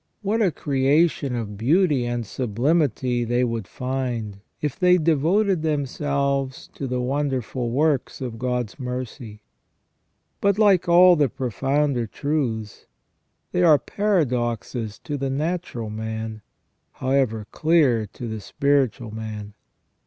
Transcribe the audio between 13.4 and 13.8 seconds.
they are